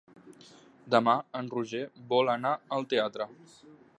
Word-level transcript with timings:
Demà 0.95 1.13
en 1.41 1.51
Roger 1.55 1.83
vol 2.15 2.33
anar 2.35 2.57
al 2.79 2.91
teatre. 2.95 3.31